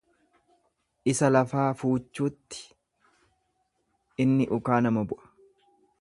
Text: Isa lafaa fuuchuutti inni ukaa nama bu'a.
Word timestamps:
Isa 1.13 1.29
lafaa 1.35 1.67
fuuchuutti 1.83 2.63
inni 4.25 4.49
ukaa 4.59 4.81
nama 4.87 5.09
bu'a. 5.13 5.33